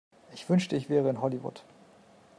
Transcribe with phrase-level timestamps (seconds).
[0.33, 1.63] Ich wünschte ich wäre in Hollywood.